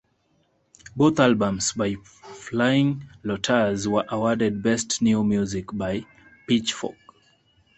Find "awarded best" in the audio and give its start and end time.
4.09-4.99